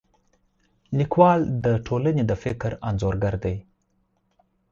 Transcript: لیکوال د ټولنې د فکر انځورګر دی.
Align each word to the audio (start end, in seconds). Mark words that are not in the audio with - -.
لیکوال 0.97 1.39
د 1.63 1.65
ټولنې 1.85 2.23
د 2.29 2.31
فکر 2.43 2.71
انځورګر 2.87 3.33
دی. 3.43 3.55